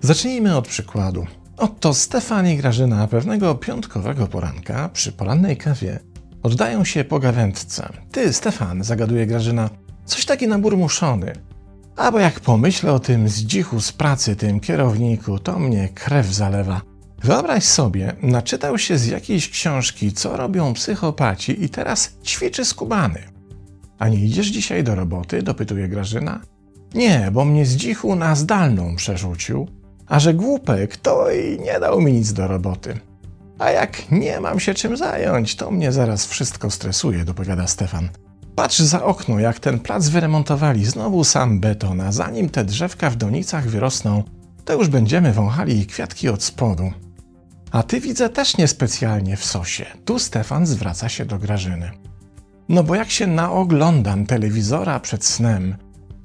Zacznijmy 0.00 0.56
od 0.56 0.68
przykładu. 0.68 1.26
Oto 1.56 1.94
Stefan 1.94 2.48
i 2.48 2.56
Grażyna 2.56 3.06
pewnego 3.06 3.54
piątkowego 3.54 4.26
poranka 4.26 4.88
przy 4.88 5.12
porannej 5.12 5.56
kawie 5.56 5.98
oddają 6.42 6.84
się 6.84 7.04
pogawędce. 7.04 7.92
Ty, 8.12 8.32
Stefan, 8.32 8.84
zagaduje 8.84 9.26
Grażyna, 9.26 9.70
coś 10.04 10.24
taki 10.24 10.48
naburmuszony. 10.48 11.32
A 11.96 12.12
bo 12.12 12.18
jak 12.18 12.40
pomyślę 12.40 12.92
o 12.92 12.98
tym 12.98 13.28
zdzichu 13.28 13.80
z 13.80 13.92
pracy, 13.92 14.36
tym 14.36 14.60
kierowniku, 14.60 15.38
to 15.38 15.58
mnie 15.58 15.88
krew 15.88 16.26
zalewa. 16.26 16.95
Wyobraź 17.26 17.64
sobie, 17.64 18.12
naczytał 18.22 18.78
się 18.78 18.98
z 18.98 19.06
jakiejś 19.06 19.50
książki, 19.50 20.12
co 20.12 20.36
robią 20.36 20.74
psychopaci 20.74 21.64
i 21.64 21.68
teraz 21.68 22.12
ćwiczy 22.24 22.64
skubany. 22.64 23.22
A 23.98 24.08
nie 24.08 24.18
idziesz 24.18 24.46
dzisiaj 24.46 24.84
do 24.84 24.94
roboty? 24.94 25.42
dopytuje 25.42 25.88
Grażyna. 25.88 26.40
Nie, 26.94 27.30
bo 27.32 27.44
mnie 27.44 27.66
z 27.66 27.76
dzichu 27.76 28.16
na 28.16 28.34
zdalną 28.34 28.96
przerzucił, 28.96 29.68
a 30.06 30.20
że 30.20 30.34
głupek 30.34 30.96
to 30.96 31.30
i 31.30 31.60
nie 31.60 31.80
dał 31.80 32.00
mi 32.00 32.12
nic 32.12 32.32
do 32.32 32.48
roboty. 32.48 32.98
A 33.58 33.70
jak 33.70 34.10
nie 34.10 34.40
mam 34.40 34.60
się 34.60 34.74
czym 34.74 34.96
zająć, 34.96 35.56
to 35.56 35.70
mnie 35.70 35.92
zaraz 35.92 36.26
wszystko 36.26 36.70
stresuje, 36.70 37.24
dopowiada 37.24 37.66
Stefan. 37.66 38.08
Patrz 38.54 38.78
za 38.78 39.04
okno, 39.04 39.40
jak 39.40 39.60
ten 39.60 39.78
plac 39.78 40.08
wyremontowali, 40.08 40.84
znowu 40.84 41.24
sam 41.24 41.60
beton, 41.60 42.00
a 42.00 42.12
zanim 42.12 42.48
te 42.48 42.64
drzewka 42.64 43.10
w 43.10 43.16
donicach 43.16 43.68
wyrosną, 43.68 44.22
to 44.64 44.72
już 44.72 44.88
będziemy 44.88 45.32
wąchali 45.32 45.86
kwiatki 45.86 46.28
od 46.28 46.42
spodu. 46.42 46.92
A 47.70 47.82
ty 47.82 48.00
widzę 48.00 48.28
też 48.28 48.56
niespecjalnie 48.56 49.36
w 49.36 49.44
sosie. 49.44 49.86
Tu 50.04 50.18
Stefan 50.18 50.66
zwraca 50.66 51.08
się 51.08 51.24
do 51.24 51.38
Grażyny. 51.38 51.90
No 52.68 52.84
bo 52.84 52.94
jak 52.94 53.10
się 53.10 53.26
naoglądam 53.26 54.26
telewizora 54.26 55.00
przed 55.00 55.24
snem, 55.24 55.76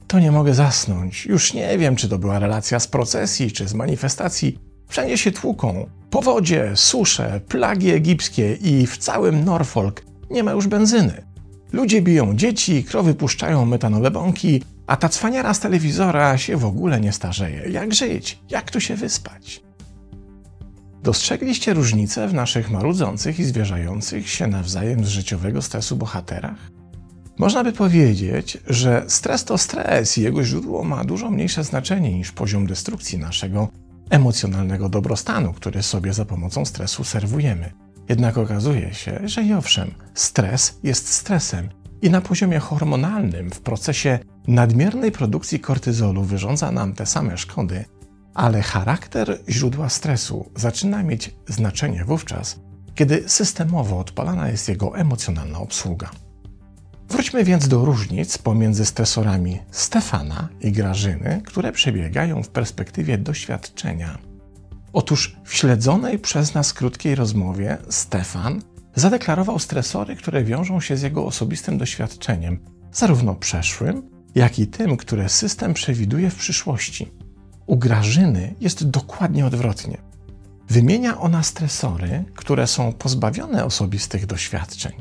to 0.07 0.19
nie 0.19 0.31
mogę 0.31 0.53
zasnąć. 0.53 1.25
Już 1.25 1.53
nie 1.53 1.77
wiem, 1.77 1.95
czy 1.95 2.09
to 2.09 2.17
była 2.17 2.39
relacja 2.39 2.79
z 2.79 2.87
procesji, 2.87 3.51
czy 3.51 3.67
z 3.67 3.73
manifestacji. 3.73 4.59
Wszędzie 4.87 5.17
się 5.17 5.31
tłuką. 5.31 5.89
Powodzie, 6.09 6.71
susze, 6.75 7.41
plagi 7.47 7.91
egipskie 7.91 8.53
i 8.53 8.87
w 8.87 8.97
całym 8.97 9.45
Norfolk 9.45 10.01
nie 10.29 10.43
ma 10.43 10.51
już 10.51 10.67
benzyny. 10.67 11.25
Ludzie 11.73 12.01
biją 12.01 12.35
dzieci, 12.35 12.83
krowy 12.83 13.13
puszczają 13.13 13.65
metanowe 13.65 14.11
bąki, 14.11 14.63
a 14.87 14.97
ta 14.97 15.09
cwaniara 15.09 15.53
z 15.53 15.59
telewizora 15.59 16.37
się 16.37 16.57
w 16.57 16.65
ogóle 16.65 16.99
nie 17.01 17.11
starzeje. 17.11 17.69
Jak 17.69 17.93
żyć? 17.93 18.39
Jak 18.49 18.71
tu 18.71 18.79
się 18.79 18.95
wyspać? 18.95 19.61
Dostrzegliście 21.03 21.73
różnicę 21.73 22.27
w 22.27 22.33
naszych 22.33 22.71
marudzących 22.71 23.39
i 23.39 23.43
zwierzających 23.43 24.29
się 24.29 24.47
nawzajem 24.47 25.05
z 25.05 25.07
życiowego 25.07 25.61
stresu 25.61 25.97
bohaterach? 25.97 26.71
Można 27.37 27.63
by 27.63 27.71
powiedzieć, 27.71 28.57
że 28.67 29.05
stres 29.07 29.45
to 29.45 29.57
stres 29.57 30.17
i 30.17 30.21
jego 30.21 30.43
źródło 30.43 30.83
ma 30.83 31.03
dużo 31.03 31.31
mniejsze 31.31 31.63
znaczenie 31.63 32.13
niż 32.13 32.31
poziom 32.31 32.67
destrukcji 32.67 33.17
naszego 33.17 33.67
emocjonalnego 34.09 34.89
dobrostanu, 34.89 35.53
który 35.53 35.83
sobie 35.83 36.13
za 36.13 36.25
pomocą 36.25 36.65
stresu 36.65 37.03
serwujemy. 37.03 37.71
Jednak 38.09 38.37
okazuje 38.37 38.93
się, 38.93 39.19
że 39.23 39.43
i 39.43 39.53
owszem, 39.53 39.91
stres 40.13 40.79
jest 40.83 41.07
stresem 41.07 41.69
i 42.01 42.09
na 42.09 42.21
poziomie 42.21 42.59
hormonalnym 42.59 43.49
w 43.49 43.59
procesie 43.59 44.19
nadmiernej 44.47 45.11
produkcji 45.11 45.59
kortyzolu 45.59 46.23
wyrządza 46.23 46.71
nam 46.71 46.93
te 46.93 47.05
same 47.05 47.37
szkody, 47.37 47.85
ale 48.33 48.61
charakter 48.61 49.39
źródła 49.49 49.89
stresu 49.89 50.51
zaczyna 50.55 51.03
mieć 51.03 51.35
znaczenie 51.47 52.05
wówczas, 52.05 52.59
kiedy 52.95 53.29
systemowo 53.29 53.99
odpalana 53.99 54.49
jest 54.49 54.69
jego 54.69 54.97
emocjonalna 54.97 55.59
obsługa. 55.59 56.09
Wróćmy 57.09 57.43
więc 57.43 57.67
do 57.67 57.85
różnic 57.85 58.37
pomiędzy 58.37 58.85
stresorami 58.85 59.59
Stefana 59.71 60.49
i 60.61 60.71
Grażyny, 60.71 61.41
które 61.45 61.71
przebiegają 61.71 62.43
w 62.43 62.49
perspektywie 62.49 63.17
doświadczenia. 63.17 64.17
Otóż 64.93 65.35
w 65.43 65.53
śledzonej 65.53 66.19
przez 66.19 66.53
nas 66.53 66.73
krótkiej 66.73 67.15
rozmowie 67.15 67.77
Stefan 67.89 68.61
zadeklarował 68.95 69.59
stresory, 69.59 70.15
które 70.15 70.43
wiążą 70.43 70.81
się 70.81 70.97
z 70.97 71.01
jego 71.01 71.25
osobistym 71.25 71.77
doświadczeniem, 71.77 72.59
zarówno 72.91 73.35
przeszłym, 73.35 74.09
jak 74.35 74.59
i 74.59 74.67
tym, 74.67 74.97
które 74.97 75.29
system 75.29 75.73
przewiduje 75.73 76.29
w 76.29 76.35
przyszłości. 76.35 77.11
U 77.71 77.77
Grażyny 77.77 78.55
jest 78.59 78.89
dokładnie 78.89 79.45
odwrotnie. 79.45 79.97
Wymienia 80.69 81.19
ona 81.19 81.43
stresory, 81.43 82.23
które 82.35 82.67
są 82.67 82.93
pozbawione 82.93 83.65
osobistych 83.65 84.25
doświadczeń, 84.25 84.91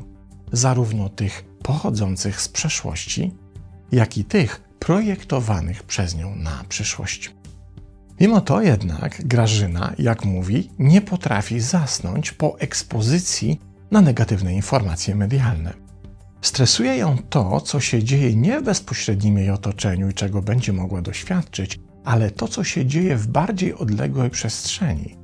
zarówno 0.51 1.09
tych 1.09 1.43
pochodzących 1.63 2.41
z 2.41 2.49
przeszłości, 2.49 3.33
jak 3.91 4.17
i 4.17 4.25
tych 4.25 4.61
projektowanych 4.79 5.83
przez 5.83 6.15
nią 6.15 6.35
na 6.35 6.63
przyszłość. 6.69 7.35
Mimo 8.19 8.41
to 8.41 8.61
jednak 8.61 9.27
Grażyna, 9.27 9.93
jak 9.97 10.25
mówi, 10.25 10.69
nie 10.79 11.01
potrafi 11.01 11.59
zasnąć 11.59 12.31
po 12.31 12.59
ekspozycji 12.59 13.61
na 13.91 14.01
negatywne 14.01 14.53
informacje 14.53 15.15
medialne. 15.15 15.73
Stresuje 16.41 16.97
ją 16.97 17.17
to, 17.29 17.61
co 17.61 17.79
się 17.79 18.03
dzieje 18.03 18.35
nie 18.35 18.59
w 18.59 18.63
bezpośrednim 18.63 19.37
jej 19.37 19.49
otoczeniu 19.49 20.09
i 20.09 20.13
czego 20.13 20.41
będzie 20.41 20.73
mogła 20.73 21.01
doświadczyć, 21.01 21.79
ale 22.03 22.31
to, 22.31 22.47
co 22.47 22.63
się 22.63 22.85
dzieje 22.85 23.17
w 23.17 23.27
bardziej 23.27 23.73
odległej 23.73 24.29
przestrzeni. 24.29 25.17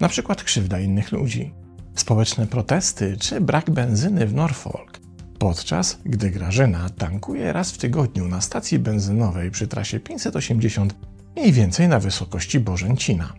Na 0.00 0.08
przykład 0.08 0.44
krzywda 0.44 0.80
innych 0.80 1.12
ludzi, 1.12 1.54
społeczne 1.94 2.46
protesty 2.46 3.16
czy 3.16 3.40
brak 3.40 3.70
benzyny 3.70 4.26
w 4.26 4.34
Norfolk, 4.34 5.00
podczas 5.38 5.98
gdy 6.04 6.30
Grażyna 6.30 6.88
tankuje 6.88 7.52
raz 7.52 7.72
w 7.72 7.78
tygodniu 7.78 8.28
na 8.28 8.40
stacji 8.40 8.78
benzynowej 8.78 9.50
przy 9.50 9.68
trasie 9.68 10.00
580 10.00 10.94
mniej 11.36 11.52
więcej 11.52 11.88
na 11.88 12.00
wysokości 12.00 12.60
Bożęcina. 12.60 13.32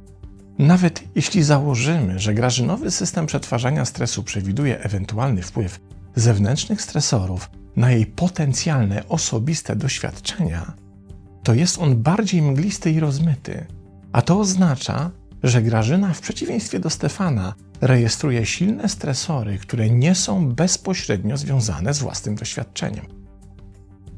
Nawet 0.60 1.04
jeśli 1.16 1.44
założymy, 1.44 2.20
że 2.20 2.34
grażynowy 2.34 2.92
system 2.92 3.26
przetwarzania 3.26 3.86
stresu 3.86 4.24
przewiduje 4.24 4.80
ewentualny 4.80 5.42
wpływ 5.42 5.80
zewnętrznych 6.16 6.82
stresorów 6.82 7.50
na 7.76 7.92
jej 7.92 8.06
potencjalne 8.06 9.08
osobiste 9.08 9.76
doświadczenia, 9.76 10.74
to 11.46 11.54
jest 11.54 11.80
on 11.80 11.96
bardziej 11.96 12.42
mglisty 12.42 12.92
i 12.92 13.00
rozmyty. 13.00 13.66
A 14.12 14.22
to 14.22 14.40
oznacza, 14.40 15.12
że 15.44 15.62
Grażyna 15.62 16.14
w 16.14 16.22
przeciwieństwie 16.22 16.80
do 16.80 16.90
Stefana 16.90 17.54
rejestruje 17.82 18.46
silne 18.46 18.90
stresory, 18.90 19.58
które 19.58 19.90
nie 19.90 20.16
są 20.16 20.54
bezpośrednio 20.54 21.38
związane 21.38 21.94
z 21.94 22.00
własnym 22.00 22.36
doświadczeniem. 22.36 23.06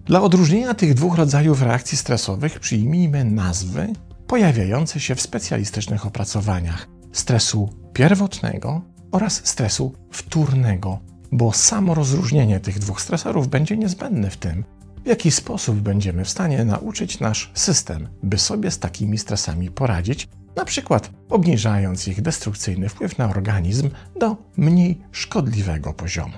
Dla 0.06 0.22
odróżnienia 0.22 0.74
tych 0.74 0.94
dwóch 0.94 1.18
rodzajów 1.18 1.62
reakcji 1.62 1.98
stresowych 1.98 2.60
przyjmijmy 2.60 3.24
nazwy 3.24 3.88
pojawiające 4.28 5.00
się 5.00 5.16
w 5.16 5.22
specjalistycznych 5.22 6.06
opracowaniach 6.06 6.88
stresu 7.12 7.70
pierwotnego 7.94 8.82
oraz 9.12 9.42
stresu 9.48 9.94
wtórnego, 10.12 11.00
bo 11.32 11.52
samo 11.52 11.94
rozróżnienie 11.94 12.60
tych 12.60 12.80
dwóch 12.80 13.02
stresorów 13.02 13.48
będzie 13.48 13.78
niezbędne 13.78 14.30
w 14.30 14.38
tym, 14.38 14.64
w 15.08 15.10
jaki 15.10 15.32
sposób 15.32 15.78
będziemy 15.78 16.26
w 16.26 16.30
stanie 16.30 16.66
nauczyć 16.66 17.20
nasz 17.20 17.52
system, 17.54 18.08
by 18.24 18.38
sobie 18.38 18.72
z 18.72 18.80
takimi 18.80 19.18
stresami 19.18 19.72
poradzić 19.72 20.28
na 20.56 20.66
przykład 20.66 21.12
obniżając 21.30 22.08
ich 22.08 22.22
destrukcyjny 22.22 22.90
wpływ 22.90 23.18
na 23.18 23.30
organizm 23.30 23.90
do 24.20 24.38
mniej 24.58 25.02
szkodliwego 25.12 25.94
poziomu. 25.94 26.34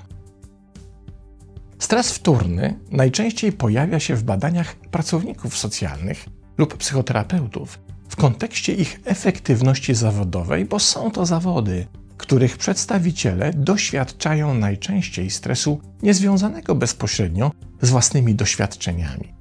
Stres 1.79 2.11
wtórny 2.11 2.79
najczęściej 2.91 3.51
pojawia 3.51 3.99
się 3.99 4.15
w 4.15 4.23
badaniach 4.23 4.75
pracowników 4.75 5.57
socjalnych 5.57 6.25
lub 6.57 6.77
psychoterapeutów 6.77 7.79
w 8.09 8.15
kontekście 8.15 8.73
ich 8.73 8.99
efektywności 9.05 9.95
zawodowej, 9.95 10.65
bo 10.65 10.79
są 10.79 11.11
to 11.11 11.25
zawody, 11.25 11.87
których 12.19 12.57
przedstawiciele 12.57 13.53
doświadczają 13.53 14.53
najczęściej 14.53 15.29
stresu 15.29 15.81
niezwiązanego 16.01 16.75
bezpośrednio 16.75 17.51
z 17.81 17.89
własnymi 17.89 18.35
doświadczeniami, 18.35 19.33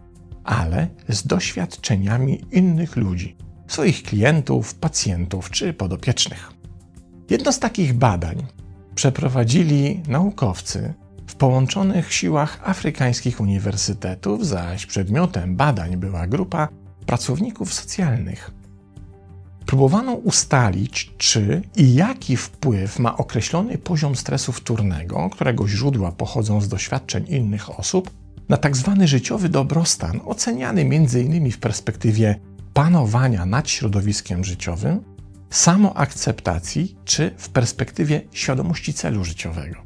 ale 0.44 0.88
z 1.08 1.26
doświadczeniami 1.26 2.44
innych 2.52 2.96
ludzi, 2.96 3.36
swoich 3.66 4.02
klientów, 4.02 4.74
pacjentów 4.74 5.50
czy 5.50 5.72
podopiecznych. 5.72 6.52
Jedno 7.30 7.52
z 7.52 7.58
takich 7.58 7.94
badań 7.94 8.46
przeprowadzili 8.94 10.02
naukowcy 10.08 10.94
w 11.26 11.34
połączonych 11.34 12.12
siłach 12.12 12.60
afrykańskich 12.64 13.40
uniwersytetów, 13.40 14.46
zaś 14.46 14.86
przedmiotem 14.86 15.56
badań 15.56 15.96
była 15.96 16.26
grupa 16.26 16.68
pracowników 17.06 17.74
socjalnych. 17.74 18.57
Próbowano 19.68 20.12
ustalić, 20.12 21.12
czy 21.18 21.62
i 21.76 21.94
jaki 21.94 22.36
wpływ 22.36 22.98
ma 22.98 23.16
określony 23.16 23.78
poziom 23.78 24.16
stresu 24.16 24.52
wtórnego, 24.52 25.30
którego 25.30 25.68
źródła 25.68 26.12
pochodzą 26.12 26.60
z 26.60 26.68
doświadczeń 26.68 27.24
innych 27.28 27.78
osób, 27.78 28.10
na 28.48 28.56
tzw. 28.58 28.94
Tak 28.98 29.08
życiowy 29.08 29.48
dobrostan, 29.48 30.20
oceniany 30.24 30.80
m.in. 30.80 31.52
w 31.52 31.58
perspektywie 31.58 32.40
panowania 32.74 33.46
nad 33.46 33.70
środowiskiem 33.70 34.44
życiowym 34.44 35.00
samoakceptacji 35.50 36.96
czy 37.04 37.34
w 37.36 37.48
perspektywie 37.48 38.20
świadomości 38.32 38.94
celu 38.94 39.24
życiowego. 39.24 39.76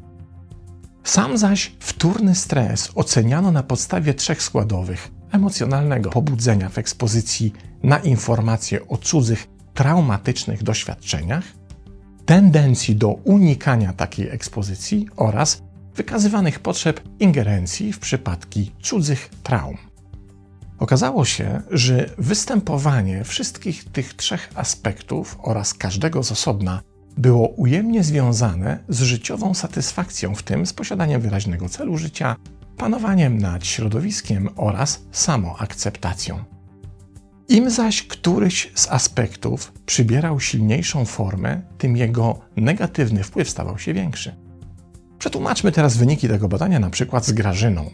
Sam 1.04 1.38
zaś 1.38 1.72
wtórny 1.80 2.34
stres 2.34 2.90
oceniano 2.94 3.52
na 3.52 3.62
podstawie 3.62 4.14
trzech 4.14 4.42
składowych: 4.42 5.10
emocjonalnego 5.32 6.10
pobudzenia 6.10 6.68
w 6.68 6.78
ekspozycji 6.78 7.52
na 7.82 7.98
informacje 7.98 8.88
o 8.88 8.96
cudzych 8.96 9.51
traumatycznych 9.74 10.62
doświadczeniach, 10.62 11.44
tendencji 12.26 12.96
do 12.96 13.08
unikania 13.08 13.92
takiej 13.92 14.28
ekspozycji 14.28 15.08
oraz 15.16 15.62
wykazywanych 15.94 16.60
potrzeb 16.60 17.00
ingerencji 17.20 17.92
w 17.92 17.98
przypadki 17.98 18.72
cudzych 18.82 19.30
traum. 19.42 19.76
Okazało 20.78 21.24
się, 21.24 21.62
że 21.70 22.10
występowanie 22.18 23.24
wszystkich 23.24 23.84
tych 23.84 24.14
trzech 24.14 24.50
aspektów 24.54 25.38
oraz 25.42 25.74
każdego 25.74 26.22
z 26.22 26.32
osobna 26.32 26.82
było 27.18 27.48
ujemnie 27.48 28.04
związane 28.04 28.78
z 28.88 29.02
życiową 29.02 29.54
satysfakcją, 29.54 30.34
w 30.34 30.42
tym 30.42 30.66
z 30.66 30.72
posiadaniem 30.72 31.20
wyraźnego 31.20 31.68
celu 31.68 31.98
życia, 31.98 32.36
panowaniem 32.76 33.38
nad 33.38 33.66
środowiskiem 33.66 34.48
oraz 34.56 35.02
samoakceptacją. 35.12 36.44
Im 37.52 37.70
zaś 37.70 38.02
któryś 38.02 38.72
z 38.74 38.88
aspektów 38.88 39.72
przybierał 39.86 40.40
silniejszą 40.40 41.04
formę, 41.04 41.60
tym 41.78 41.96
jego 41.96 42.38
negatywny 42.56 43.22
wpływ 43.24 43.50
stawał 43.50 43.78
się 43.78 43.94
większy. 43.94 44.34
Przetłumaczmy 45.18 45.72
teraz 45.72 45.96
wyniki 45.96 46.28
tego 46.28 46.48
badania 46.48 46.80
na 46.80 46.90
przykład 46.90 47.26
z 47.26 47.32
Grażyną. 47.32 47.90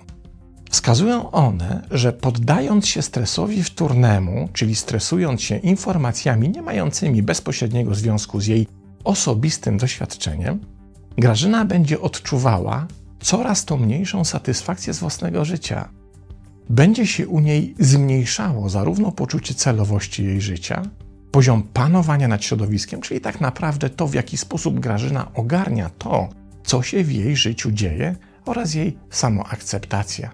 Wskazują 0.70 1.30
one, 1.30 1.82
że 1.90 2.12
poddając 2.12 2.86
się 2.86 3.02
stresowi 3.02 3.62
wtórnemu, 3.62 4.48
czyli 4.52 4.74
stresując 4.74 5.42
się 5.42 5.56
informacjami 5.56 6.48
nie 6.48 6.62
mającymi 6.62 7.22
bezpośredniego 7.22 7.94
związku 7.94 8.40
z 8.40 8.46
jej 8.46 8.66
osobistym 9.04 9.76
doświadczeniem, 9.76 10.60
Grażyna 11.16 11.64
będzie 11.64 12.00
odczuwała 12.00 12.86
coraz 13.20 13.64
to 13.64 13.76
mniejszą 13.76 14.24
satysfakcję 14.24 14.94
z 14.94 14.98
własnego 14.98 15.44
życia. 15.44 15.88
Będzie 16.70 17.06
się 17.06 17.28
u 17.28 17.40
niej 17.40 17.74
zmniejszało 17.78 18.68
zarówno 18.68 19.12
poczucie 19.12 19.54
celowości 19.54 20.24
jej 20.24 20.40
życia, 20.40 20.82
poziom 21.30 21.62
panowania 21.62 22.28
nad 22.28 22.44
środowiskiem, 22.44 23.00
czyli 23.00 23.20
tak 23.20 23.40
naprawdę 23.40 23.90
to, 23.90 24.06
w 24.06 24.14
jaki 24.14 24.36
sposób 24.36 24.80
Grażyna 24.80 25.34
ogarnia 25.34 25.90
to, 25.98 26.28
co 26.64 26.82
się 26.82 27.04
w 27.04 27.12
jej 27.12 27.36
życiu 27.36 27.70
dzieje, 27.72 28.16
oraz 28.46 28.74
jej 28.74 28.98
samoakceptacja. 29.10 30.30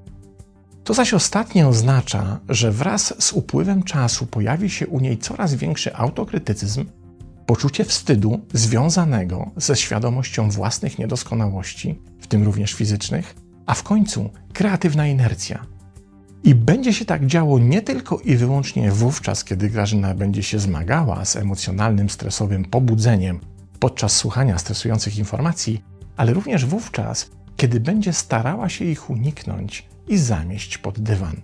To 0.84 0.94
zaś 0.94 1.14
ostatnie 1.14 1.68
oznacza, 1.68 2.40
że 2.48 2.72
wraz 2.72 3.14
z 3.18 3.32
upływem 3.32 3.82
czasu 3.82 4.26
pojawi 4.26 4.70
się 4.70 4.86
u 4.86 5.00
niej 5.00 5.18
coraz 5.18 5.54
większy 5.54 5.96
autokrytycyzm, 5.96 6.84
poczucie 7.46 7.84
wstydu 7.84 8.40
związanego 8.52 9.50
ze 9.56 9.76
świadomością 9.76 10.50
własnych 10.50 10.98
niedoskonałości, 10.98 12.00
w 12.20 12.26
tym 12.26 12.42
również 12.42 12.72
fizycznych, 12.72 13.34
a 13.66 13.74
w 13.74 13.82
końcu 13.82 14.30
kreatywna 14.52 15.06
inercja. 15.06 15.73
I 16.44 16.54
będzie 16.54 16.92
się 16.92 17.04
tak 17.04 17.26
działo 17.26 17.58
nie 17.58 17.82
tylko 17.82 18.18
i 18.18 18.36
wyłącznie 18.36 18.90
wówczas, 18.90 19.44
kiedy 19.44 19.70
Grażyna 19.70 20.14
będzie 20.14 20.42
się 20.42 20.58
zmagała 20.58 21.24
z 21.24 21.36
emocjonalnym, 21.36 22.10
stresowym 22.10 22.64
pobudzeniem 22.64 23.40
podczas 23.78 24.16
słuchania 24.16 24.58
stresujących 24.58 25.18
informacji, 25.18 25.82
ale 26.16 26.32
również 26.32 26.66
wówczas, 26.66 27.30
kiedy 27.56 27.80
będzie 27.80 28.12
starała 28.12 28.68
się 28.68 28.84
ich 28.84 29.10
uniknąć 29.10 29.88
i 30.08 30.18
zamieść 30.18 30.78
pod 30.78 31.00
dywan. 31.00 31.36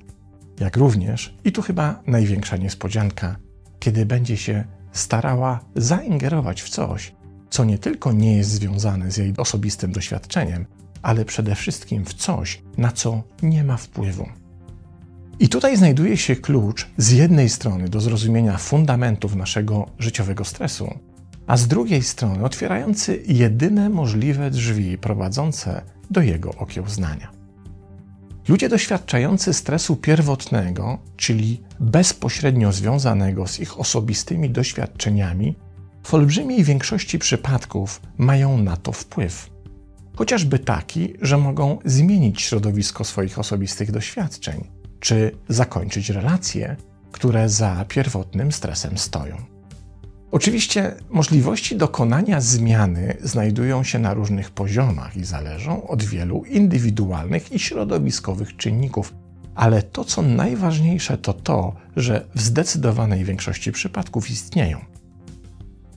Jak 0.61 0.77
również, 0.77 1.35
i 1.45 1.53
tu 1.53 1.63
chyba 1.63 2.03
największa 2.07 2.57
niespodzianka, 2.57 3.37
kiedy 3.79 4.07
będzie 4.07 4.37
się 4.37 4.65
starała 4.93 5.61
zaingerować 5.77 6.63
w 6.63 6.69
coś, 6.69 7.15
co 7.51 7.65
nie 7.65 7.79
tylko 7.79 8.13
nie 8.13 8.37
jest 8.37 8.51
związane 8.51 9.11
z 9.11 9.17
jej 9.17 9.35
osobistym 9.37 9.93
doświadczeniem, 9.93 10.67
ale 11.03 11.25
przede 11.25 11.55
wszystkim 11.55 12.05
w 12.05 12.15
coś, 12.15 12.63
na 12.79 12.93
co 12.93 13.23
nie 13.43 13.65
ma 13.65 13.77
wpływu. 13.77 14.40
I 15.41 15.49
tutaj 15.49 15.77
znajduje 15.77 16.17
się 16.17 16.37
klucz 16.37 16.87
z 16.97 17.11
jednej 17.11 17.49
strony 17.49 17.89
do 17.89 18.01
zrozumienia 18.01 18.57
fundamentów 18.57 19.37
naszego 19.37 19.91
życiowego 19.99 20.45
stresu, 20.45 20.95
a 21.47 21.57
z 21.57 21.69
drugiej 21.69 22.03
strony 22.03 22.45
otwierający 22.45 23.23
jedyne 23.27 23.89
możliwe 23.89 24.51
drzwi 24.51 24.99
prowadzące 24.99 25.83
do 26.11 26.23
jego 26.23 26.51
okiełznania. 26.51 27.31
Ludzie 28.49 28.69
doświadczający 28.69 29.55
stresu 29.55 29.97
pierwotnego, 29.97 30.99
czyli 31.17 31.63
bezpośrednio 31.81 32.73
związanego 32.73 33.47
z 33.47 33.61
ich 33.61 33.81
osobistymi 33.81 34.51
doświadczeniami, 34.51 35.57
w 36.03 36.15
olbrzymiej 36.15 36.65
większości 36.65 37.19
przypadków 37.19 38.01
mają 38.19 38.59
na 38.59 38.77
to 38.77 38.93
wpływ. 38.93 39.51
Chociażby 40.17 40.59
taki, 40.59 41.15
że 41.23 41.39
mogą 41.39 41.79
zmienić 41.85 42.43
środowisko 42.43 43.05
swoich 43.05 43.39
osobistych 43.39 43.93
doświadczeń, 43.93 44.80
czy 45.01 45.33
zakończyć 45.49 46.11
relacje, 46.11 46.77
które 47.13 47.49
za 47.49 47.85
pierwotnym 47.89 48.53
stresem 48.53 48.99
stoją. 48.99 49.37
Oczywiście 50.33 50.95
możliwości 51.11 51.77
dokonania 51.77 52.41
zmiany 52.41 53.17
znajdują 53.23 53.85
się 53.85 53.99
na 53.99 54.15
różnych 54.15 54.51
poziomach 54.51 55.17
i 55.17 55.25
zależą 55.25 55.87
od 55.87 56.03
wielu 56.03 56.45
indywidualnych 56.45 57.53
i 57.53 57.59
środowiskowych 57.59 58.57
czynników, 58.57 59.15
ale 59.55 59.83
to, 59.83 60.05
co 60.05 60.23
najważniejsze, 60.23 61.19
to 61.19 61.33
to, 61.33 61.73
że 61.97 62.27
w 62.35 62.41
zdecydowanej 62.41 63.25
większości 63.25 63.73
przypadków 63.73 64.31
istnieją. 64.31 64.79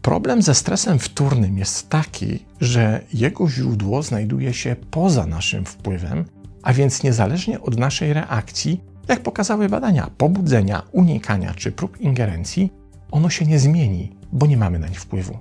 Problem 0.02 0.42
ze 0.42 0.56
stresem 0.56 1.00
wtórnym 1.00 1.58
jest 1.58 1.90
taki, 1.90 2.46
że 2.62 3.02
jego 3.14 3.50
źródło 3.50 4.04
znajduje 4.04 4.54
się 4.54 4.76
poza 4.92 5.26
naszym 5.26 5.66
wpływem, 5.66 6.26
a 6.64 6.74
więc 6.74 7.04
niezależnie 7.04 7.62
od 7.62 7.80
naszej 7.80 8.14
reakcji, 8.14 8.82
jak 9.08 9.20
pokazały 9.20 9.70
badania 9.70 10.10
pobudzenia, 10.18 10.82
unikania 10.92 11.54
czy 11.54 11.72
prób 11.72 12.02
ingerencji, 12.02 12.72
ono 13.12 13.30
się 13.30 13.46
nie 13.46 13.60
zmieni, 13.60 14.16
bo 14.32 14.46
nie 14.46 14.58
mamy 14.58 14.80
na 14.80 14.88
nich 14.88 15.02
wpływu. 15.02 15.38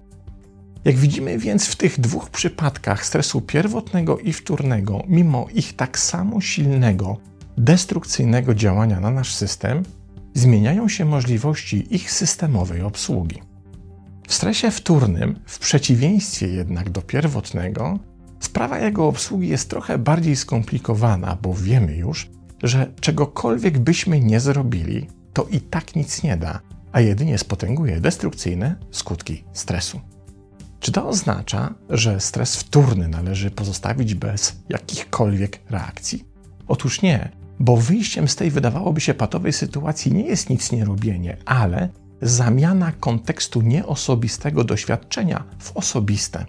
Jak 0.85 0.97
widzimy 0.97 1.39
więc 1.39 1.67
w 1.67 1.77
tych 1.77 2.01
dwóch 2.01 2.31
przypadkach 2.31 3.07
stresu 3.07 3.41
pierwotnego 3.41 4.19
i 4.19 4.33
wtórnego, 4.33 5.03
mimo 5.09 5.47
ich 5.55 5.77
tak 5.77 5.99
samo 5.99 6.41
silnego, 6.41 7.17
destrukcyjnego 7.59 8.55
działania 8.55 9.01
na 9.01 9.11
nasz 9.11 9.35
system, 9.35 9.83
zmieniają 10.35 10.89
się 10.89 11.05
możliwości 11.05 11.95
ich 11.95 12.13
systemowej 12.13 12.83
obsługi. 12.83 13.43
W 14.29 14.35
stresie 14.35 14.71
wtórnym, 14.71 15.39
w 15.47 15.59
przeciwieństwie 15.59 16.47
jednak 16.47 16.91
do 16.91 17.03
pierwotnego, 17.03 17.99
sprawa 18.41 18.79
jego 18.79 19.07
obsługi 19.07 19.49
jest 19.49 19.71
trochę 19.71 19.99
bardziej 19.99 20.37
skomplikowana, 20.37 21.39
bo 21.43 21.55
wiemy 21.55 21.97
już, 21.97 22.31
że 22.63 22.93
czegokolwiek 23.01 23.79
byśmy 23.79 24.21
nie 24.21 24.41
zrobili, 24.41 25.07
to 25.33 25.47
i 25.51 25.61
tak 25.61 25.97
nic 25.97 26.23
nie 26.23 26.37
da, 26.37 26.61
a 26.93 27.01
jedynie 27.01 27.39
spotęguje 27.39 28.01
destrukcyjne 28.01 28.77
skutki 28.91 29.45
stresu. 29.53 30.01
Czy 30.81 30.93
to 30.93 31.09
oznacza, 31.09 31.75
że 31.91 32.21
stres 32.21 32.57
wtórny 32.57 33.09
należy 33.09 33.51
pozostawić 33.51 34.15
bez 34.15 34.57
jakichkolwiek 34.69 35.61
reakcji? 35.71 36.25
Otóż 36.69 37.03
nie, 37.03 37.29
bo 37.61 37.77
wyjściem 37.77 38.29
z 38.29 38.37
tej 38.37 38.51
wydawałoby 38.51 39.01
się 39.01 39.15
patowej 39.15 39.53
sytuacji 39.53 40.13
nie 40.13 40.27
jest 40.27 40.51
nic 40.51 40.73
nie 40.73 40.85
robienie, 40.85 41.37
ale 41.45 41.89
zamiana 42.23 42.93
kontekstu 42.93 43.61
nieosobistego 43.61 44.65
doświadczenia 44.65 45.45
w 45.59 45.77
osobiste. 45.77 46.47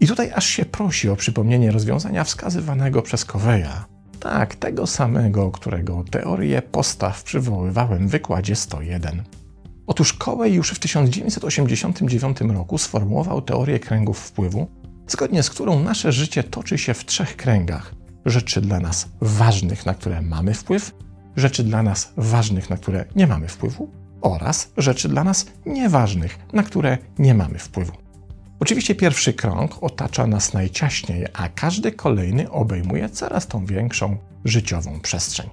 I 0.00 0.06
tutaj 0.06 0.32
aż 0.34 0.46
się 0.46 0.64
prosi 0.64 1.08
o 1.08 1.16
przypomnienie 1.16 1.72
rozwiązania 1.72 2.24
wskazywanego 2.24 3.02
przez 3.02 3.24
Coveya. 3.24 3.99
Tak, 4.20 4.54
tego 4.54 4.86
samego, 4.86 5.50
którego 5.50 6.04
teorię 6.10 6.62
postaw 6.62 7.22
przywoływałem 7.22 8.08
w 8.08 8.10
wykładzie 8.10 8.56
101. 8.56 9.22
Otóż 9.86 10.12
Coway 10.12 10.52
już 10.52 10.70
w 10.70 10.78
1989 10.78 12.40
roku 12.40 12.78
sformułował 12.78 13.42
teorię 13.42 13.78
kręgów 13.78 14.18
wpływu, 14.18 14.66
zgodnie 15.08 15.42
z 15.42 15.50
którą 15.50 15.80
nasze 15.80 16.12
życie 16.12 16.42
toczy 16.42 16.78
się 16.78 16.94
w 16.94 17.04
trzech 17.04 17.36
kręgach: 17.36 17.94
rzeczy 18.24 18.60
dla 18.60 18.80
nas 18.80 19.08
ważnych, 19.20 19.86
na 19.86 19.94
które 19.94 20.22
mamy 20.22 20.54
wpływ, 20.54 20.94
rzeczy 21.36 21.64
dla 21.64 21.82
nas 21.82 22.12
ważnych, 22.16 22.70
na 22.70 22.76
które 22.76 23.04
nie 23.16 23.26
mamy 23.26 23.48
wpływu, 23.48 23.90
oraz 24.20 24.72
rzeczy 24.76 25.08
dla 25.08 25.24
nas 25.24 25.46
nieważnych, 25.66 26.38
na 26.52 26.62
które 26.62 26.98
nie 27.18 27.34
mamy 27.34 27.58
wpływu. 27.58 27.92
Oczywiście 28.60 28.94
pierwszy 28.94 29.32
krąg 29.32 29.82
otacza 29.82 30.26
nas 30.26 30.52
najciaśniej, 30.52 31.26
a 31.32 31.48
każdy 31.48 31.92
kolejny 31.92 32.50
obejmuje 32.50 33.08
coraz 33.08 33.46
tą 33.46 33.66
większą 33.66 34.16
życiową 34.44 35.00
przestrzeń. 35.00 35.50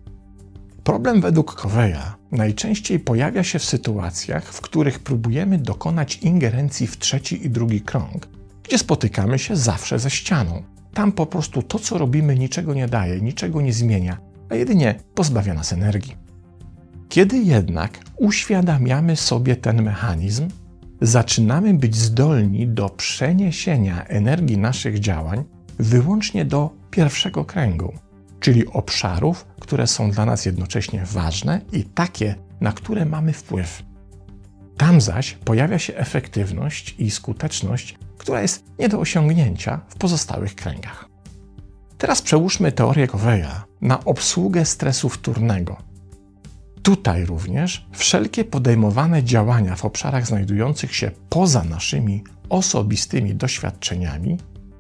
Problem 0.84 1.22
według 1.22 1.56
Coveya 1.56 2.16
najczęściej 2.32 3.00
pojawia 3.00 3.44
się 3.44 3.60
w 3.60 3.66
sytuacjach, 3.66 4.54
w 4.54 4.62
których 4.62 5.00
próbujemy 5.00 5.58
dokonać 5.58 6.18
ingerencji 6.18 6.88
w 6.88 6.98
trzeci 6.98 7.46
i 7.46 7.50
drugi 7.50 7.82
krąg, 7.82 8.28
gdzie 8.64 8.78
spotykamy 8.78 9.40
się 9.40 9.56
zawsze 9.56 10.00
ze 10.00 10.10
ścianą. 10.10 10.64
Tam 10.94 11.12
po 11.12 11.26
prostu 11.26 11.62
to, 11.62 11.80
co 11.80 11.98
robimy, 11.98 12.36
niczego 12.36 12.74
nie 12.74 12.88
daje, 12.88 13.22
niczego 13.22 13.62
nie 13.62 13.74
zmienia, 13.74 14.18
a 14.50 14.56
jedynie 14.56 14.96
pozbawia 15.16 15.54
nas 15.54 15.74
energii. 15.74 16.16
Kiedy 17.10 17.38
jednak 17.38 18.00
uświadamiamy 18.18 19.16
sobie 19.16 19.56
ten 19.56 19.84
mechanizm, 19.84 20.48
zaczynamy 21.02 21.74
być 21.74 21.96
zdolni 21.96 22.68
do 22.68 22.90
przeniesienia 22.90 24.06
energii 24.06 24.58
naszych 24.58 25.00
działań 25.00 25.44
wyłącznie 25.80 26.46
do 26.46 26.70
pierwszego 26.92 27.46
kręgu, 27.46 27.94
czyli 28.40 28.68
obszarów, 28.68 29.46
które 29.60 29.88
są 29.88 30.12
dla 30.12 30.26
nas 30.26 30.46
jednocześnie 30.46 31.04
ważne 31.06 31.62
i 31.72 31.84
takie, 31.84 32.36
na 32.62 32.72
które 32.72 33.06
mamy 33.06 33.34
wpływ. 33.34 33.84
Tam 34.78 35.02
zaś 35.02 35.34
pojawia 35.34 35.80
się 35.80 35.96
efektywność 35.96 36.96
i 37.00 37.12
skuteczność, 37.12 37.98
która 38.18 38.42
jest 38.42 38.64
nie 38.80 38.90
do 38.90 39.00
osiągnięcia 39.00 39.82
w 39.88 39.96
pozostałych 39.96 40.56
kręgach. 40.56 41.10
Teraz 41.98 42.22
przełóżmy 42.22 42.72
teorię 42.72 43.08
Coveya 43.08 43.62
na 43.82 44.06
obsługę 44.06 44.66
stresu 44.66 45.10
wtórnego. 45.10 45.78
Tutaj 46.88 47.26
również 47.26 47.86
wszelkie 47.92 48.44
podejmowane 48.44 49.24
działania 49.24 49.76
w 49.76 49.86
obszarach 49.86 50.28
znajdujących 50.28 50.96
się 50.96 51.12
poza 51.30 51.64
naszymi 51.64 52.24
osobistymi 52.50 53.36
doświadczeniami 53.36 54.38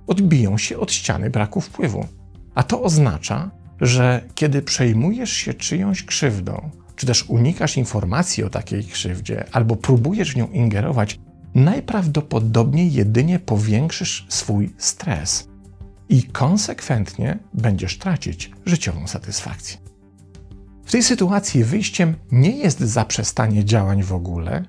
odbiją 0.08 0.58
się 0.58 0.80
od 0.80 0.92
ściany 0.92 1.30
braku 1.30 1.62
wpływu. 1.62 2.06
A 2.56 2.64
to 2.64 2.84
oznacza, 2.84 3.52
że 3.82 4.22
kiedy 4.36 4.62
przejmujesz 4.62 5.32
się 5.32 5.54
czyjąś 5.54 6.04
krzywdą, 6.04 6.70
czy 6.96 7.06
też 7.06 7.24
unikasz 7.30 7.78
informacji 7.78 8.44
o 8.44 8.50
takiej 8.50 8.84
krzywdzie, 8.84 9.46
albo 9.52 9.76
próbujesz 9.76 10.34
w 10.34 10.36
nią 10.36 10.48
ingerować, 10.48 11.20
najprawdopodobniej 11.56 12.94
jedynie 12.94 13.40
powiększysz 13.40 14.26
swój 14.30 14.74
stres 14.78 15.48
i 16.10 16.24
konsekwentnie 16.24 17.40
będziesz 17.54 17.98
tracić 17.98 18.52
życiową 18.66 19.08
satysfakcję. 19.08 19.87
W 20.88 20.92
tej 20.92 21.04
sytuacji 21.04 21.64
wyjściem 21.64 22.16
nie 22.32 22.52
jest 22.52 22.80
zaprzestanie 22.80 23.66
działań 23.66 24.04
w 24.04 24.14
ogóle, 24.14 24.64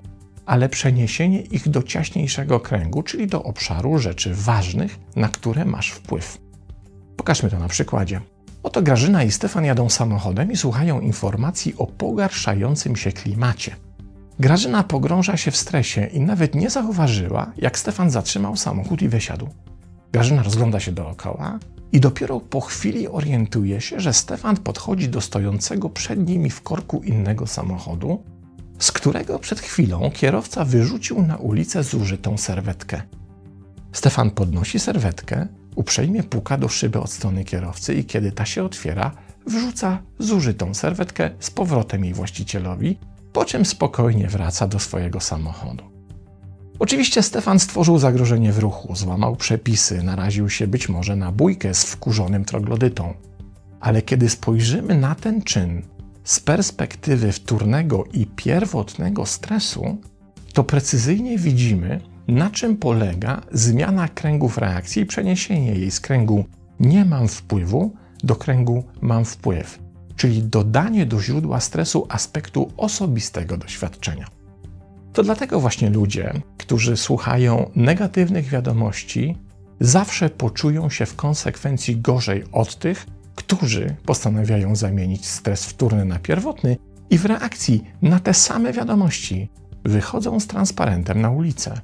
ale 0.45 0.69
przeniesienie 0.69 1.41
ich 1.41 1.69
do 1.69 1.83
ciaśniejszego 1.83 2.59
kręgu, 2.59 3.03
czyli 3.03 3.27
do 3.27 3.43
obszaru 3.43 3.97
rzeczy 3.97 4.33
ważnych, 4.33 4.99
na 5.15 5.29
które 5.29 5.65
masz 5.65 5.91
wpływ. 5.91 6.37
Pokażmy 7.17 7.49
to 7.49 7.59
na 7.59 7.67
przykładzie. 7.67 8.21
Oto 8.63 8.81
Grażyna 8.81 9.23
i 9.23 9.31
Stefan 9.31 9.65
jadą 9.65 9.89
samochodem 9.89 10.51
i 10.51 10.57
słuchają 10.57 10.99
informacji 10.99 11.75
o 11.77 11.87
pogarszającym 11.87 12.95
się 12.95 13.11
klimacie. 13.11 13.75
Grażyna 14.39 14.83
pogrąża 14.83 15.37
się 15.37 15.51
w 15.51 15.57
stresie 15.57 16.05
i 16.05 16.19
nawet 16.19 16.55
nie 16.55 16.69
zauważyła, 16.69 17.51
jak 17.57 17.79
Stefan 17.79 18.09
zatrzymał 18.09 18.55
samochód 18.55 19.01
i 19.01 19.09
wysiadł. 19.09 19.49
Grażyna 20.11 20.43
rozgląda 20.43 20.79
się 20.79 20.91
dookoła 20.91 21.59
i 21.91 21.99
dopiero 21.99 22.39
po 22.39 22.61
chwili 22.61 23.07
orientuje 23.07 23.81
się, 23.81 23.99
że 23.99 24.13
Stefan 24.13 24.57
podchodzi 24.57 25.09
do 25.09 25.21
stojącego 25.21 25.89
przed 25.89 26.27
nimi 26.27 26.49
w 26.49 26.61
korku 26.61 27.01
innego 27.03 27.47
samochodu, 27.47 28.23
z 28.79 28.91
którego 28.91 29.39
przed 29.39 29.59
chwilą 29.59 30.11
kierowca 30.13 30.65
wyrzucił 30.65 31.21
na 31.21 31.37
ulicę 31.37 31.83
zużytą 31.83 32.37
serwetkę. 32.37 33.01
Stefan 33.91 34.31
podnosi 34.31 34.79
serwetkę, 34.79 35.47
uprzejmie 35.75 36.23
puka 36.23 36.57
do 36.57 36.69
szyby 36.69 36.99
od 36.99 37.11
strony 37.11 37.43
kierowcy 37.43 37.93
i 37.93 38.05
kiedy 38.05 38.31
ta 38.31 38.45
się 38.45 38.63
otwiera, 38.63 39.11
wrzuca 39.47 40.01
zużytą 40.19 40.73
serwetkę 40.73 41.29
z 41.39 41.51
powrotem 41.51 42.05
jej 42.05 42.13
właścicielowi, 42.13 42.97
po 43.33 43.45
czym 43.45 43.65
spokojnie 43.65 44.27
wraca 44.27 44.67
do 44.67 44.79
swojego 44.79 45.19
samochodu. 45.19 45.98
Oczywiście 46.79 47.23
Stefan 47.23 47.59
stworzył 47.59 47.99
zagrożenie 47.99 48.53
w 48.53 48.59
ruchu, 48.59 48.95
złamał 48.95 49.35
przepisy, 49.35 50.03
naraził 50.03 50.49
się 50.49 50.67
być 50.67 50.89
może 50.89 51.15
na 51.15 51.31
bójkę 51.31 51.73
z 51.73 51.83
wkurzonym 51.83 52.45
troglodytą. 52.45 53.13
Ale 53.79 54.01
kiedy 54.01 54.29
spojrzymy 54.29 54.97
na 54.97 55.15
ten 55.15 55.41
czyn 55.41 55.81
z 56.23 56.39
perspektywy 56.39 57.31
wtórnego 57.31 58.03
i 58.13 58.25
pierwotnego 58.25 59.25
stresu, 59.25 59.97
to 60.53 60.63
precyzyjnie 60.63 61.37
widzimy, 61.37 62.01
na 62.27 62.49
czym 62.49 62.77
polega 62.77 63.41
zmiana 63.51 64.07
kręgów 64.07 64.57
reakcji 64.57 65.01
i 65.01 65.05
przeniesienie 65.05 65.71
jej 65.71 65.91
z 65.91 65.99
kręgu 65.99 66.45
nie 66.79 67.05
mam 67.05 67.27
wpływu 67.27 67.91
do 68.23 68.35
kręgu 68.35 68.83
mam 69.01 69.25
wpływ, 69.25 69.79
czyli 70.15 70.43
dodanie 70.43 71.05
do 71.05 71.21
źródła 71.21 71.59
stresu 71.59 72.05
aspektu 72.09 72.71
osobistego 72.77 73.57
doświadczenia. 73.57 74.39
To 75.13 75.23
dlatego 75.23 75.59
właśnie 75.59 75.89
ludzie, 75.89 76.33
którzy 76.69 76.97
słuchają 76.97 77.69
negatywnych 77.75 78.45
wiadomości, 78.45 79.35
zawsze 79.79 80.29
poczują 80.29 80.89
się 80.89 81.05
w 81.05 81.15
konsekwencji 81.15 82.01
gorzej 82.01 82.43
od 82.51 82.75
tych, 82.75 83.05
którzy 83.35 83.95
postanawiają 84.05 84.75
zamienić 84.75 85.25
stres 85.25 85.65
wtórny 85.65 86.05
na 86.05 86.19
pierwotny 86.19 86.77
i 87.09 87.17
w 87.17 87.25
reakcji 87.25 87.83
na 88.01 88.19
te 88.19 88.33
same 88.33 88.73
wiadomości 88.73 89.49
wychodzą 89.85 90.39
z 90.39 90.47
transparentem 90.47 91.21
na 91.21 91.29
ulicę. 91.29 91.81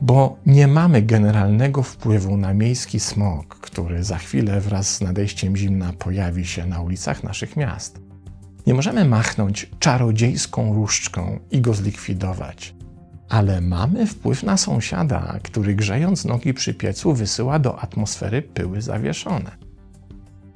Bo 0.00 0.36
nie 0.46 0.66
mamy 0.66 1.02
generalnego 1.02 1.82
wpływu 1.82 2.36
na 2.36 2.54
miejski 2.54 3.00
smog, 3.00 3.58
który 3.60 4.04
za 4.04 4.18
chwilę 4.18 4.60
wraz 4.60 4.96
z 4.96 5.00
nadejściem 5.00 5.56
zimna 5.56 5.92
pojawi 5.92 6.46
się 6.46 6.66
na 6.66 6.80
ulicach 6.80 7.24
naszych 7.24 7.56
miast. 7.56 8.00
Nie 8.66 8.74
możemy 8.74 9.04
machnąć 9.04 9.70
czarodziejską 9.78 10.74
różdżką 10.74 11.38
i 11.50 11.60
go 11.60 11.74
zlikwidować, 11.74 12.74
ale 13.32 13.60
mamy 13.60 14.06
wpływ 14.06 14.42
na 14.42 14.56
sąsiada, 14.56 15.38
który 15.42 15.74
grzejąc 15.74 16.24
nogi 16.24 16.54
przy 16.54 16.74
piecu 16.74 17.14
wysyła 17.14 17.58
do 17.58 17.80
atmosfery 17.80 18.42
pyły 18.42 18.82
zawieszone. 18.82 19.50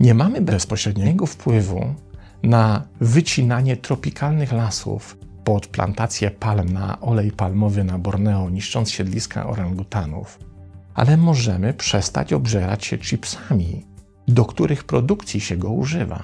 Nie 0.00 0.14
mamy 0.14 0.40
bezpośredniego 0.40 1.26
wpływu 1.26 1.94
na 2.42 2.82
wycinanie 3.00 3.76
tropikalnych 3.76 4.52
lasów 4.52 5.18
pod 5.44 5.66
plantację 5.66 6.30
palm 6.30 6.68
na 6.68 7.00
olej 7.00 7.32
palmowy 7.32 7.84
na 7.84 7.98
Borneo, 7.98 8.50
niszcząc 8.50 8.90
siedliska 8.90 9.46
orangutanów, 9.46 10.38
ale 10.94 11.16
możemy 11.16 11.74
przestać 11.74 12.32
obżerać 12.32 12.84
się 12.84 12.98
chipsami, 12.98 13.86
do 14.28 14.44
których 14.44 14.84
produkcji 14.84 15.40
się 15.40 15.56
go 15.56 15.70
używa. 15.70 16.22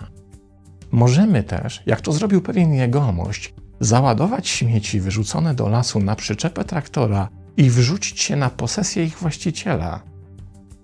Możemy 0.90 1.42
też, 1.42 1.82
jak 1.86 2.00
to 2.00 2.12
zrobił 2.12 2.42
pewien 2.42 2.74
jegomość, 2.74 3.54
załadować 3.84 4.48
śmieci 4.48 5.00
wyrzucone 5.00 5.54
do 5.54 5.68
lasu 5.68 6.00
na 6.00 6.16
przyczepę 6.16 6.64
traktora 6.64 7.28
i 7.56 7.70
wrzucić 7.70 8.20
się 8.20 8.36
na 8.36 8.50
posesję 8.50 9.04
ich 9.04 9.18
właściciela. 9.18 10.02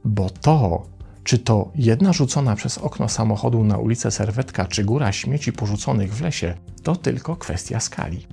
Bo 0.04 0.30
to, 0.30 0.86
czy 1.24 1.38
to 1.38 1.70
jedna 1.74 2.12
rzucona 2.12 2.56
przez 2.56 2.78
okno 2.78 3.08
samochodu 3.08 3.64
na 3.64 3.78
ulicę 3.78 4.10
serwetka, 4.10 4.64
czy 4.64 4.84
góra 4.84 5.12
śmieci 5.12 5.52
porzuconych 5.52 6.14
w 6.14 6.20
lesie, 6.20 6.54
to 6.82 6.96
tylko 6.96 7.36
kwestia 7.36 7.80
skali. 7.80 8.26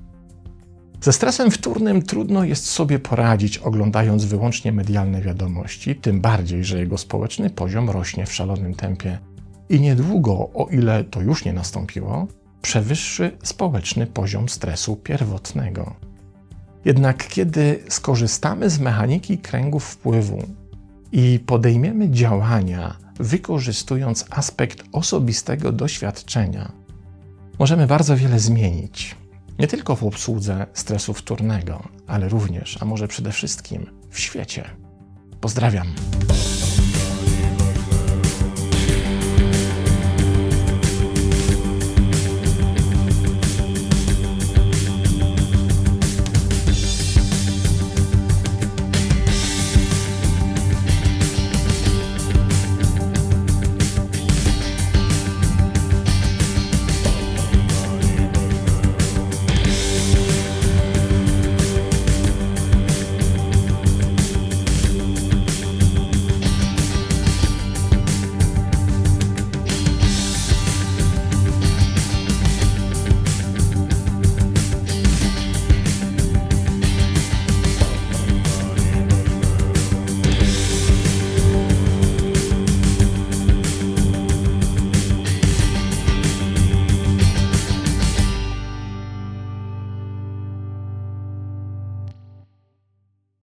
Ze 1.02 1.14
stresem 1.14 1.52
wtórnym 1.52 2.02
trudno 2.02 2.44
jest 2.44 2.66
sobie 2.66 3.00
poradzić, 3.00 3.58
oglądając 3.58 4.26
wyłącznie 4.26 4.72
medialne 4.72 5.22
wiadomości, 5.22 5.96
tym 5.96 6.22
bardziej, 6.22 6.64
że 6.64 6.80
jego 6.80 6.98
społeczny 6.98 7.50
poziom 7.50 7.90
rośnie 7.90 8.26
w 8.26 8.34
szalonym 8.34 8.74
tempie 8.74 9.20
i 9.70 9.82
niedługo, 9.82 10.34
o 10.34 10.68
ile 10.72 11.04
to 11.04 11.22
już 11.22 11.46
nie 11.46 11.54
nastąpiło, 11.54 12.28
przewyższy 12.66 13.32
społeczny 13.44 14.08
poziom 14.08 14.50
stresu 14.50 14.96
pierwotnego. 14.96 15.96
Jednak 16.86 17.28
kiedy 17.28 17.84
skorzystamy 17.90 18.70
z 18.70 18.80
mechaniki 18.80 19.38
kręgów 19.38 19.84
wpływu 19.84 20.44
i 21.12 21.40
podejmiemy 21.46 22.10
działania, 22.10 22.98
wykorzystując 23.20 24.26
aspekt 24.30 24.84
osobistego 24.92 25.72
doświadczenia, 25.72 26.72
możemy 27.60 27.88
bardzo 27.88 28.18
wiele 28.18 28.40
zmienić. 28.40 29.16
Nie 29.60 29.68
tylko 29.68 29.96
w 29.96 30.04
obsłudze 30.04 30.66
stresu 30.74 31.14
wtórnego, 31.14 31.84
ale 32.08 32.30
również, 32.30 32.78
a 32.82 32.86
może 32.86 33.08
przede 33.08 33.32
wszystkim 33.32 33.86
w 34.10 34.20
świecie. 34.20 34.70
Pozdrawiam. 35.42 35.88